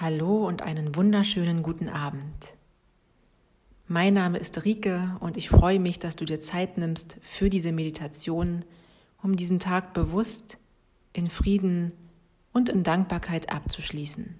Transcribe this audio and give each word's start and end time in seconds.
Hallo 0.00 0.48
und 0.48 0.62
einen 0.62 0.96
wunderschönen 0.96 1.62
guten 1.62 1.90
Abend. 1.90 2.54
Mein 3.86 4.14
Name 4.14 4.38
ist 4.38 4.64
Rike 4.64 5.14
und 5.20 5.36
ich 5.36 5.50
freue 5.50 5.78
mich, 5.78 5.98
dass 5.98 6.16
du 6.16 6.24
dir 6.24 6.40
Zeit 6.40 6.78
nimmst 6.78 7.18
für 7.20 7.50
diese 7.50 7.70
Meditation, 7.70 8.64
um 9.22 9.36
diesen 9.36 9.58
Tag 9.58 9.92
bewusst 9.92 10.56
in 11.12 11.28
Frieden 11.28 11.92
und 12.54 12.70
in 12.70 12.82
Dankbarkeit 12.82 13.52
abzuschließen. 13.52 14.38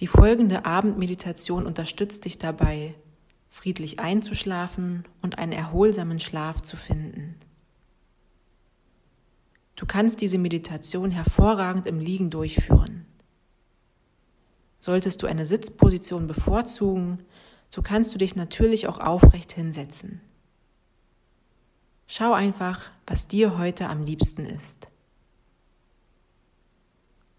Die 0.00 0.06
folgende 0.06 0.64
Abendmeditation 0.64 1.66
unterstützt 1.66 2.24
dich 2.24 2.38
dabei, 2.38 2.94
friedlich 3.50 4.00
einzuschlafen 4.00 5.04
und 5.20 5.36
einen 5.36 5.52
erholsamen 5.52 6.20
Schlaf 6.20 6.62
zu 6.62 6.78
finden. 6.78 7.33
Du 9.76 9.86
kannst 9.86 10.20
diese 10.20 10.38
Meditation 10.38 11.10
hervorragend 11.10 11.86
im 11.86 11.98
Liegen 11.98 12.30
durchführen. 12.30 13.06
Solltest 14.80 15.22
du 15.22 15.26
eine 15.26 15.46
Sitzposition 15.46 16.26
bevorzugen, 16.26 17.24
so 17.70 17.82
kannst 17.82 18.14
du 18.14 18.18
dich 18.18 18.36
natürlich 18.36 18.86
auch 18.86 19.00
aufrecht 19.00 19.52
hinsetzen. 19.52 20.20
Schau 22.06 22.32
einfach, 22.32 22.82
was 23.06 23.26
dir 23.26 23.58
heute 23.58 23.88
am 23.88 24.04
liebsten 24.04 24.44
ist. 24.44 24.86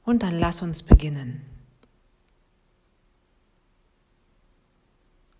Und 0.04 0.24
dann 0.24 0.38
lass 0.38 0.62
uns 0.62 0.84
beginnen. 0.84 1.42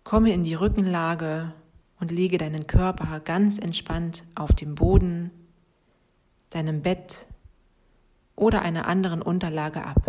Komme 0.04 0.32
in 0.32 0.44
die 0.44 0.54
Rückenlage 0.54 1.52
und 1.98 2.10
lege 2.10 2.38
deinen 2.38 2.66
Körper 2.66 3.20
ganz 3.20 3.58
entspannt 3.58 4.24
auf 4.36 4.52
dem 4.52 4.76
Boden 4.76 5.30
deinem 6.50 6.82
Bett 6.82 7.26
oder 8.34 8.62
einer 8.62 8.86
anderen 8.86 9.22
Unterlage 9.22 9.84
ab. 9.84 10.06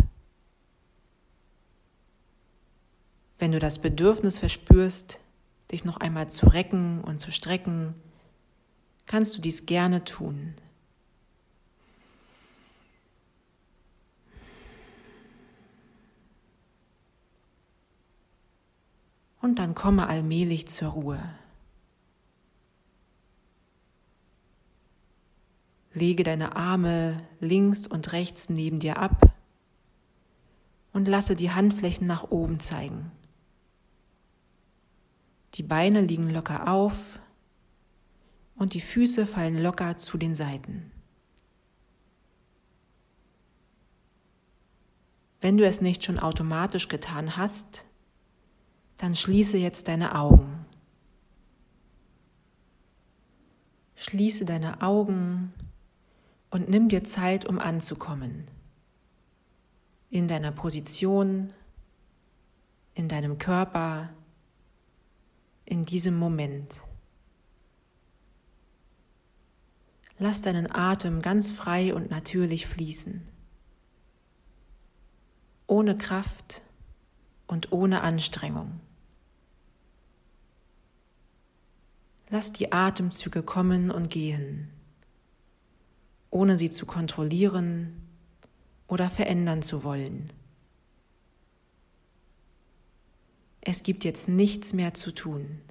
Wenn 3.40 3.52
du 3.52 3.60
das 3.60 3.80
Bedürfnis 3.80 4.38
verspürst, 4.38 5.20
dich 5.72 5.86
noch 5.86 5.98
einmal 5.98 6.30
zu 6.30 6.48
recken 6.48 7.02
und 7.02 7.20
zu 7.20 7.32
strecken, 7.32 7.94
kannst 9.06 9.38
du 9.38 9.42
dies 9.42 9.66
gerne 9.66 10.04
tun. 10.04 10.56
Und 19.40 19.60
dann 19.60 19.76
komme 19.76 20.08
allmählich 20.08 20.68
zur 20.68 20.90
Ruhe. 20.90 21.22
Lege 25.98 26.24
deine 26.24 26.56
Arme 26.56 27.18
links 27.40 27.88
und 27.88 28.12
rechts 28.12 28.50
neben 28.50 28.80
dir 28.80 28.98
ab 28.98 29.36
und 30.94 31.08
lasse 31.08 31.36
die 31.36 31.52
Handflächen 31.52 32.06
nach 32.06 32.30
oben 32.30 32.60
zeigen. 32.60 33.12
Die 35.56 35.64
Beine 35.64 36.02
liegen 36.02 36.30
locker 36.30 36.72
auf 36.72 37.20
und 38.56 38.76
die 38.76 38.82
Füße 38.82 39.26
fallen 39.26 39.58
locker 39.62 39.98
zu 39.98 40.20
den 40.20 40.36
Seiten. 40.36 40.92
Wenn 45.42 45.58
du 45.58 45.66
es 45.66 45.82
nicht 45.82 46.04
schon 46.04 46.20
automatisch 46.20 46.90
getan 46.90 47.38
hast, 47.38 47.86
dann 48.98 49.16
schließe 49.16 49.58
jetzt 49.58 49.88
deine 49.88 50.16
Augen. 50.16 50.66
Schließe 53.96 54.46
deine 54.46 54.82
Augen 54.84 55.54
und 56.50 56.70
nimm 56.70 56.90
dir 56.90 57.04
Zeit, 57.04 57.46
um 57.46 57.60
anzukommen. 57.60 58.46
In 60.10 60.28
deiner 60.28 60.52
Position, 60.52 61.50
in 62.94 63.08
deinem 63.08 63.38
Körper, 63.38 64.10
in 65.66 65.84
diesem 65.84 66.18
Moment. 66.18 66.82
Lass 70.18 70.42
deinen 70.42 70.72
Atem 70.74 71.22
ganz 71.22 71.52
frei 71.52 71.94
und 71.94 72.10
natürlich 72.10 72.66
fließen. 72.66 73.28
Ohne 75.68 75.98
Kraft 75.98 76.62
und 77.46 77.72
ohne 77.72 78.02
Anstrengung. 78.02 78.80
Lass 82.30 82.52
die 82.52 82.72
Atemzüge 82.72 83.44
kommen 83.44 83.92
und 83.92 84.10
gehen 84.10 84.70
ohne 86.30 86.58
sie 86.58 86.70
zu 86.70 86.86
kontrollieren 86.86 87.94
oder 88.88 89.10
verändern 89.10 89.62
zu 89.62 89.84
wollen. 89.84 90.26
Es 93.62 93.84
gibt 93.84 94.04
jetzt 94.04 94.30
nichts 94.30 94.74
mehr 94.74 94.94
zu 94.94 95.14
tun. 95.14 95.62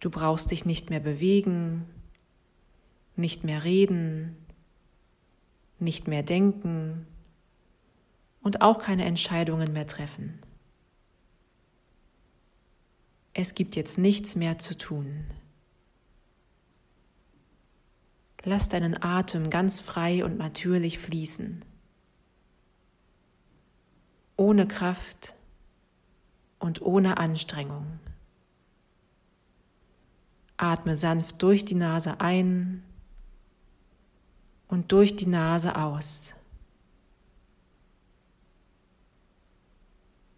Du 0.00 0.10
brauchst 0.10 0.50
dich 0.50 0.64
nicht 0.64 0.90
mehr 0.90 0.98
bewegen, 0.98 1.86
nicht 3.14 3.44
mehr 3.44 3.62
reden, 3.62 4.36
nicht 5.78 6.08
mehr 6.08 6.24
denken 6.24 7.06
und 8.42 8.62
auch 8.62 8.78
keine 8.78 9.04
Entscheidungen 9.04 9.72
mehr 9.72 9.86
treffen. 9.86 10.40
Es 13.34 13.54
gibt 13.54 13.76
jetzt 13.76 13.96
nichts 13.96 14.34
mehr 14.34 14.58
zu 14.58 14.76
tun. 14.76 15.24
Lass 18.44 18.68
deinen 18.68 19.00
Atem 19.02 19.50
ganz 19.50 19.80
frei 19.80 20.24
und 20.24 20.36
natürlich 20.36 20.98
fließen. 20.98 21.64
Ohne 24.36 24.66
Kraft 24.66 25.34
und 26.58 26.82
ohne 26.82 27.18
Anstrengung. 27.18 28.00
Atme 30.56 30.96
sanft 30.96 31.42
durch 31.42 31.64
die 31.64 31.74
Nase 31.74 32.20
ein 32.20 32.82
und 34.68 34.90
durch 34.92 35.16
die 35.16 35.26
Nase 35.26 35.76
aus. 35.76 36.34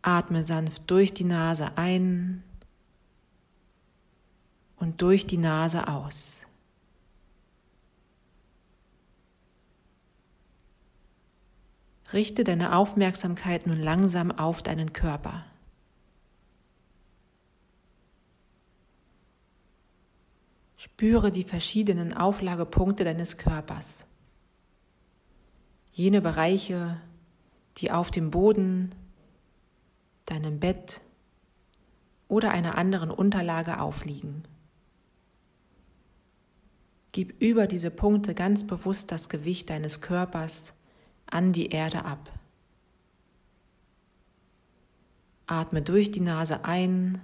Atme 0.03 0.45
sanft 0.45 0.91
durch 0.91 1.15
die 1.15 1.25
Nase 1.25 1.77
ein 1.77 2.43
und 4.77 5.01
durch 5.01 5.27
die 5.27 5.39
Nase 5.39 5.89
aus. 5.89 6.44
Richte 12.13 12.45
deine 12.45 12.77
Aufmerksamkeit 12.77 13.67
nun 13.67 13.79
langsam 13.79 14.31
auf 14.31 14.63
deinen 14.63 14.93
Körper. 14.93 15.45
Spüre 20.77 21.33
die 21.33 21.45
verschiedenen 21.45 22.13
Auflagepunkte 22.15 23.05
deines 23.05 23.37
Körpers. 23.37 24.05
Jene 25.93 26.21
Bereiche, 26.21 27.01
die 27.79 27.91
auf 27.91 28.11
dem 28.11 28.31
Boden, 28.31 28.95
deinem 30.27 30.61
Bett 30.61 31.01
oder 32.29 32.51
einer 32.51 32.77
anderen 32.77 33.11
Unterlage 33.11 33.81
aufliegen. 33.81 34.43
Gib 37.13 37.41
über 37.41 37.67
diese 37.67 37.91
Punkte 37.91 38.35
ganz 38.35 38.67
bewusst 38.67 39.13
das 39.13 39.29
Gewicht 39.29 39.71
deines 39.71 40.01
Körpers 40.01 40.75
an 41.35 41.53
die 41.53 41.67
Erde 41.67 42.05
ab. 42.05 42.33
Atme 45.47 45.83
durch 45.83 46.13
die 46.13 46.21
Nase 46.21 46.65
ein 46.65 47.21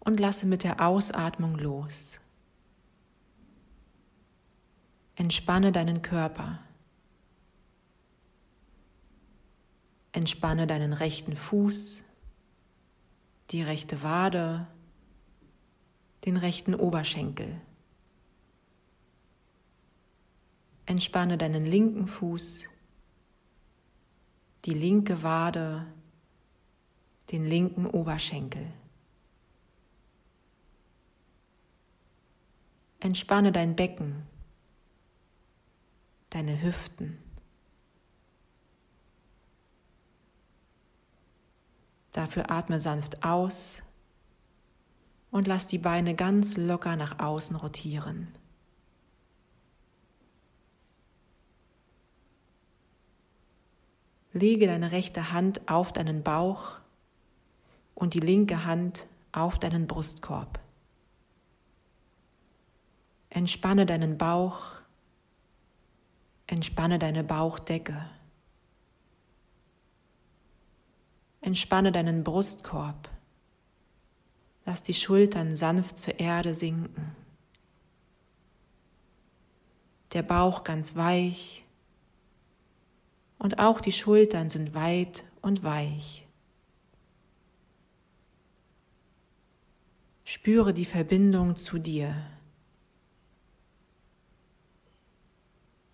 und 0.00 0.20
lasse 0.20 0.46
mit 0.46 0.62
der 0.62 0.86
Ausatmung 0.86 1.56
los. 1.56 2.20
Entspanne 5.16 5.72
deinen 5.72 6.02
Körper. 6.02 6.60
Entspanne 10.12 10.66
deinen 10.66 10.92
rechten 10.92 11.34
Fuß, 11.34 12.02
die 13.50 13.62
rechte 13.62 14.02
Wade, 14.02 14.66
den 16.26 16.36
rechten 16.36 16.74
Oberschenkel. 16.74 17.58
Entspanne 20.90 21.38
deinen 21.38 21.64
linken 21.64 22.08
Fuß, 22.08 22.64
die 24.64 24.74
linke 24.74 25.22
Wade, 25.22 25.86
den 27.30 27.44
linken 27.44 27.86
Oberschenkel. 27.86 28.66
Entspanne 32.98 33.52
dein 33.52 33.76
Becken, 33.76 34.26
deine 36.30 36.60
Hüften. 36.60 37.22
Dafür 42.10 42.50
atme 42.50 42.80
sanft 42.80 43.24
aus 43.24 43.80
und 45.30 45.46
lass 45.46 45.68
die 45.68 45.78
Beine 45.78 46.16
ganz 46.16 46.56
locker 46.56 46.96
nach 46.96 47.20
außen 47.20 47.54
rotieren. 47.54 48.39
Lege 54.32 54.66
deine 54.66 54.92
rechte 54.92 55.32
Hand 55.32 55.68
auf 55.68 55.92
deinen 55.92 56.22
Bauch 56.22 56.78
und 57.94 58.14
die 58.14 58.20
linke 58.20 58.64
Hand 58.64 59.06
auf 59.32 59.58
deinen 59.58 59.86
Brustkorb. 59.86 60.60
Entspanne 63.28 63.86
deinen 63.86 64.18
Bauch, 64.18 64.72
entspanne 66.46 66.98
deine 66.98 67.24
Bauchdecke. 67.24 68.08
Entspanne 71.40 71.90
deinen 71.90 72.22
Brustkorb. 72.22 73.08
Lass 74.66 74.82
die 74.82 74.94
Schultern 74.94 75.56
sanft 75.56 75.98
zur 75.98 76.20
Erde 76.20 76.54
sinken. 76.54 77.16
Der 80.12 80.22
Bauch 80.22 80.64
ganz 80.64 80.96
weich 80.96 81.64
und 83.40 83.58
auch 83.58 83.80
die 83.80 83.90
Schultern 83.90 84.50
sind 84.50 84.74
weit 84.74 85.24
und 85.40 85.64
weich. 85.64 86.26
Spüre 90.24 90.72
die 90.74 90.84
Verbindung 90.84 91.56
zu 91.56 91.78
dir. 91.78 92.14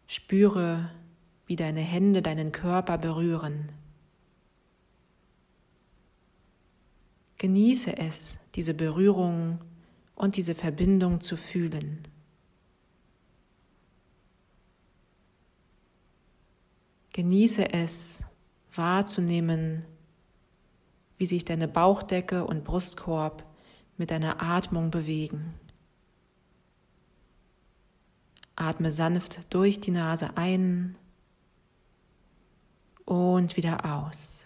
Spüre, 0.09 0.91
wie 1.47 1.57
deine 1.57 1.81
Hände 1.81 2.21
deinen 2.21 2.51
Körper 2.51 2.99
berühren. 2.99 3.73
Genieße 7.39 7.97
es, 7.97 8.39
diese 8.57 8.75
Berührung 8.75 9.61
und 10.17 10.37
diese 10.37 10.57
Verbindung 10.57 11.21
zu 11.21 11.37
fühlen. 11.37 12.09
Genieße 17.17 17.73
es 17.73 18.23
wahrzunehmen, 18.75 19.87
wie 21.17 21.25
sich 21.25 21.47
deine 21.47 21.67
Bauchdecke 21.67 22.45
und 22.45 22.63
Brustkorb 22.63 23.43
mit 23.97 24.11
deiner 24.11 24.43
Atmung 24.43 24.91
bewegen. 24.91 25.55
Atme 28.55 28.93
sanft 28.93 29.41
durch 29.49 29.81
die 29.81 29.93
Nase 29.93 30.37
ein 30.37 30.99
und 33.07 33.57
wieder 33.57 33.83
aus. 33.87 34.45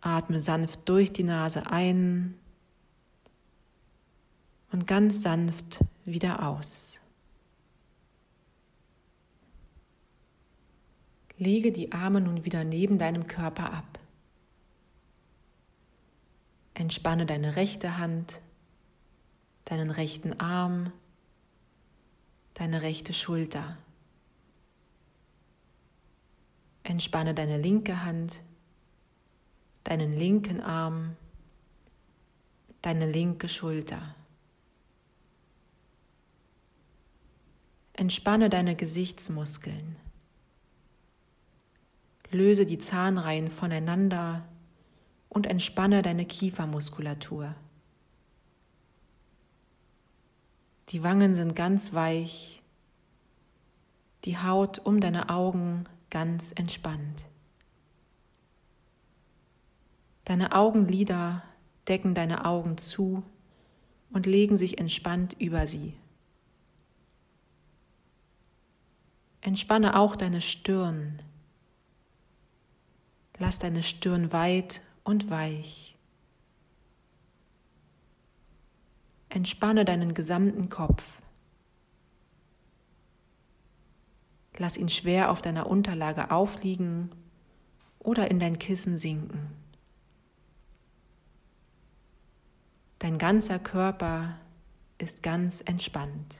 Atme 0.00 0.42
sanft 0.42 0.88
durch 0.88 1.12
die 1.12 1.24
Nase 1.24 1.66
ein 1.66 2.34
und 4.70 4.86
ganz 4.86 5.20
sanft 5.20 5.84
wieder 6.06 6.48
aus. 6.48 6.91
Lege 11.42 11.72
die 11.72 11.90
Arme 11.90 12.20
nun 12.20 12.44
wieder 12.44 12.62
neben 12.62 12.98
deinem 12.98 13.26
Körper 13.26 13.72
ab. 13.72 13.98
Entspanne 16.72 17.26
deine 17.26 17.56
rechte 17.56 17.98
Hand, 17.98 18.40
deinen 19.64 19.90
rechten 19.90 20.38
Arm, 20.38 20.92
deine 22.54 22.82
rechte 22.82 23.12
Schulter. 23.12 23.76
Entspanne 26.84 27.34
deine 27.34 27.58
linke 27.58 28.04
Hand, 28.04 28.44
deinen 29.82 30.16
linken 30.16 30.60
Arm, 30.60 31.16
deine 32.82 33.10
linke 33.10 33.48
Schulter. 33.48 34.14
Entspanne 37.94 38.48
deine 38.48 38.76
Gesichtsmuskeln. 38.76 39.96
Löse 42.32 42.64
die 42.66 42.78
Zahnreihen 42.78 43.50
voneinander 43.50 44.44
und 45.28 45.46
entspanne 45.46 46.02
deine 46.02 46.24
Kiefermuskulatur. 46.24 47.54
Die 50.88 51.02
Wangen 51.02 51.34
sind 51.34 51.54
ganz 51.54 51.92
weich, 51.92 52.62
die 54.24 54.38
Haut 54.38 54.78
um 54.78 55.00
deine 55.00 55.28
Augen 55.28 55.84
ganz 56.10 56.52
entspannt. 56.52 57.24
Deine 60.24 60.52
Augenlider 60.52 61.42
decken 61.88 62.14
deine 62.14 62.44
Augen 62.44 62.78
zu 62.78 63.22
und 64.12 64.26
legen 64.26 64.56
sich 64.56 64.78
entspannt 64.78 65.34
über 65.38 65.66
sie. 65.66 65.94
Entspanne 69.40 69.96
auch 69.96 70.14
deine 70.14 70.40
Stirn, 70.40 71.18
Lass 73.42 73.58
deine 73.58 73.82
Stirn 73.82 74.32
weit 74.32 74.82
und 75.02 75.28
weich. 75.28 75.98
Entspanne 79.30 79.84
deinen 79.84 80.14
gesamten 80.14 80.68
Kopf. 80.68 81.02
Lass 84.58 84.76
ihn 84.76 84.88
schwer 84.88 85.28
auf 85.28 85.42
deiner 85.42 85.66
Unterlage 85.66 86.30
aufliegen 86.30 87.10
oder 87.98 88.30
in 88.30 88.38
dein 88.38 88.60
Kissen 88.60 88.96
sinken. 88.96 89.50
Dein 93.00 93.18
ganzer 93.18 93.58
Körper 93.58 94.38
ist 94.98 95.24
ganz 95.24 95.62
entspannt. 95.62 96.36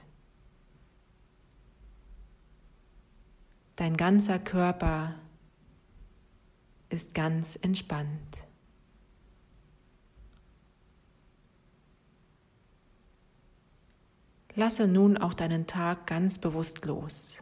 Dein 3.75 3.97
ganzer 3.97 4.39
Körper 4.39 5.15
ist 6.93 7.13
ganz 7.13 7.57
entspannt. 7.61 8.47
Lasse 14.55 14.87
nun 14.87 15.17
auch 15.17 15.33
deinen 15.33 15.65
Tag 15.65 16.05
ganz 16.05 16.37
bewusst 16.37 16.85
los. 16.85 17.41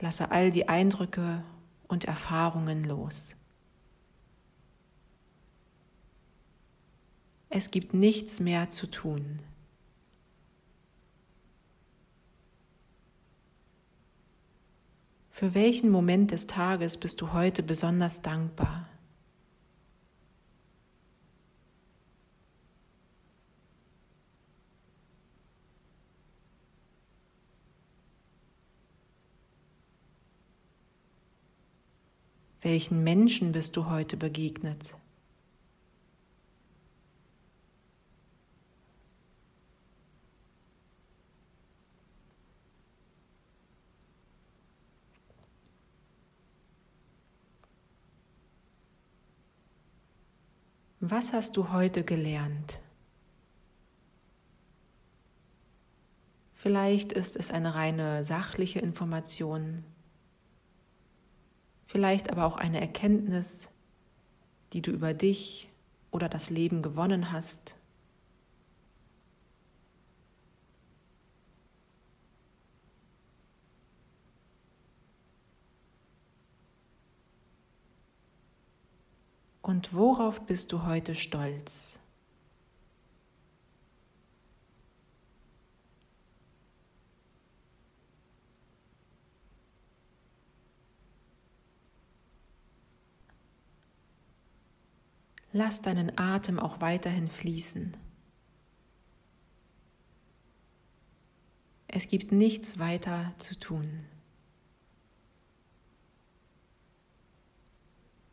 Lasse 0.00 0.32
all 0.32 0.50
die 0.50 0.68
Eindrücke 0.68 1.44
und 1.86 2.04
Erfahrungen 2.04 2.82
los. 2.82 3.36
Es 7.48 7.70
gibt 7.70 7.94
nichts 7.94 8.40
mehr 8.40 8.70
zu 8.70 8.88
tun. 8.88 9.40
Für 15.38 15.54
welchen 15.54 15.90
Moment 15.90 16.32
des 16.32 16.48
Tages 16.48 16.96
bist 16.96 17.20
du 17.20 17.32
heute 17.32 17.62
besonders 17.62 18.22
dankbar? 18.22 18.88
Welchen 32.60 33.04
Menschen 33.04 33.52
bist 33.52 33.76
du 33.76 33.88
heute 33.88 34.16
begegnet? 34.16 34.96
Was 51.10 51.32
hast 51.32 51.56
du 51.56 51.72
heute 51.72 52.04
gelernt? 52.04 52.82
Vielleicht 56.52 57.14
ist 57.14 57.34
es 57.34 57.50
eine 57.50 57.74
reine 57.74 58.24
sachliche 58.24 58.80
Information, 58.80 59.84
vielleicht 61.86 62.30
aber 62.30 62.44
auch 62.44 62.58
eine 62.58 62.82
Erkenntnis, 62.82 63.70
die 64.74 64.82
du 64.82 64.90
über 64.90 65.14
dich 65.14 65.70
oder 66.10 66.28
das 66.28 66.50
Leben 66.50 66.82
gewonnen 66.82 67.32
hast. 67.32 67.77
Und 79.68 79.92
worauf 79.92 80.46
bist 80.46 80.72
du 80.72 80.86
heute 80.86 81.14
stolz? 81.14 81.98
Lass 95.52 95.82
deinen 95.82 96.16
Atem 96.18 96.58
auch 96.58 96.80
weiterhin 96.80 97.28
fließen. 97.28 97.94
Es 101.88 102.08
gibt 102.08 102.32
nichts 102.32 102.78
weiter 102.78 103.34
zu 103.36 103.58
tun. 103.58 104.06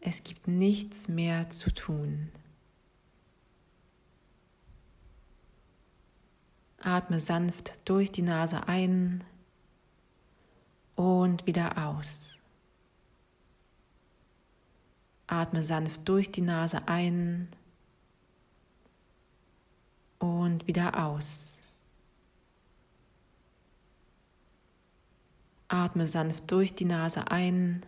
Es 0.08 0.24
gibt 0.24 0.48
nichts 0.48 1.08
mehr 1.08 1.50
zu 1.50 1.74
tun. 1.74 2.30
Atme 6.78 7.20
sanft 7.20 7.80
durch 7.86 8.12
die 8.12 8.22
Nase 8.22 8.68
ein 8.68 9.24
und 10.96 11.48
wieder 11.48 11.88
aus. 11.88 12.38
Atme 15.26 15.64
sanft 15.64 16.08
durch 16.08 16.32
die 16.32 16.42
Nase 16.42 16.88
ein 16.88 17.48
und 20.20 20.68
wieder 20.68 21.04
aus. 21.04 21.58
Atme 25.68 26.08
sanft 26.08 26.52
durch 26.52 26.76
die 26.76 26.86
Nase 26.86 27.32
ein 27.32 27.84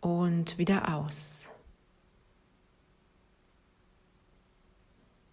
und 0.00 0.58
wieder 0.58 0.94
aus. 0.94 1.50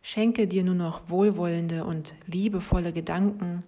Schenke 0.01 0.47
dir 0.47 0.63
nur 0.63 0.75
noch 0.75 1.09
wohlwollende 1.09 1.83
und 1.83 2.15
liebevolle 2.27 2.93
Gedanken, 2.93 3.63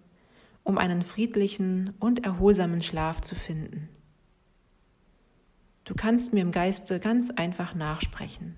um 0.64 0.78
einen 0.78 1.02
friedlichen 1.02 1.94
und 2.00 2.26
erholsamen 2.26 2.82
Schlaf 2.82 3.22
zu 3.22 3.36
finden. 3.36 3.90
Du 5.84 5.96
kannst 5.96 6.34
mir 6.34 6.42
im 6.42 6.52
Geiste 6.52 7.00
ganz 7.00 7.30
einfach 7.32 7.76
nachsprechen. 7.76 8.58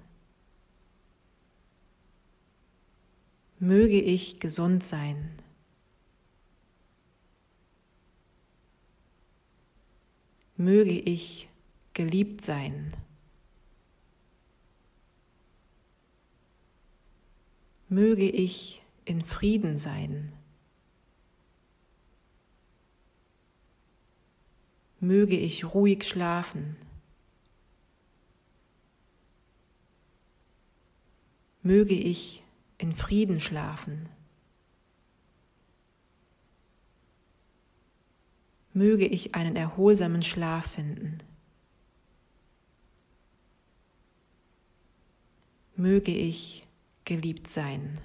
Möge 3.58 4.02
ich 4.02 4.40
gesund 4.40 4.84
sein. 4.84 5.32
Möge 10.58 10.92
ich 10.92 11.48
geliebt 11.94 12.44
sein. 12.44 12.94
Möge 17.90 18.30
ich 18.30 18.82
in 19.04 19.22
Frieden 19.22 19.78
sein. 19.78 20.32
Möge 25.02 25.36
ich 25.36 25.74
ruhig 25.74 26.08
schlafen. 26.08 26.78
Möge 31.64 31.96
ich 31.96 32.44
in 32.78 32.96
Frieden 32.96 33.40
schlafen. 33.40 34.10
Möge 38.74 39.06
ich 39.06 39.36
einen 39.36 39.56
erholsamen 39.56 40.22
Schlaf 40.22 40.66
finden. 40.72 41.18
Möge 45.82 46.12
ich 46.12 46.68
geliebt 47.06 47.48
sein. 47.48 47.98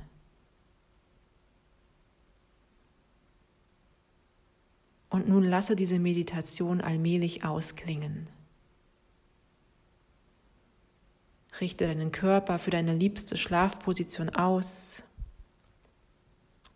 Und 5.11 5.28
nun 5.28 5.45
lasse 5.45 5.76
diese 5.76 5.99
Meditation 5.99 6.80
allmählich 6.80 7.45
ausklingen. 7.45 8.28
Richte 11.61 11.87
deinen 11.87 12.12
Körper 12.12 12.59
für 12.59 12.71
deine 12.71 12.95
liebste 12.95 13.37
Schlafposition 13.37 14.30
aus. 14.30 15.04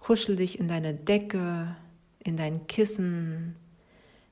Kuschel 0.01 0.37
dich 0.37 0.59
in 0.59 0.69
deine 0.69 0.93
Decke, 0.93 1.77
in 2.19 2.37
dein 2.37 2.67
Kissen. 2.67 3.57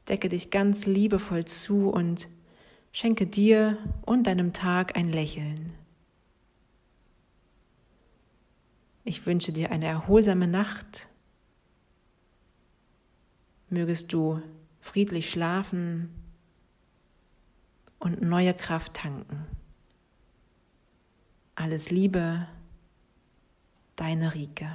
Decke 0.06 0.28
dich 0.28 0.50
ganz 0.50 0.84
liebevoll 0.84 1.46
zu 1.46 1.88
und 1.88 2.28
schenke 2.92 3.26
dir 3.26 3.78
und 4.04 4.26
deinem 4.26 4.52
Tag 4.52 4.98
ein 4.98 5.10
Lächeln. 5.10 5.77
Ich 9.08 9.24
wünsche 9.24 9.52
dir 9.52 9.70
eine 9.70 9.86
erholsame 9.86 10.46
Nacht. 10.46 11.08
Mögest 13.70 14.12
du 14.12 14.42
friedlich 14.82 15.30
schlafen 15.30 16.10
und 17.98 18.20
neue 18.20 18.52
Kraft 18.52 18.92
tanken. 18.92 19.46
Alles 21.54 21.88
Liebe, 21.88 22.48
deine 23.96 24.34
Rike. 24.34 24.68